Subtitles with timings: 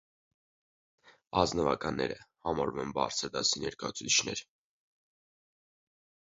[1.41, 2.15] Ազնվականներ
[2.49, 4.51] համարվում են բարձր դասի ներկայացուցիչները։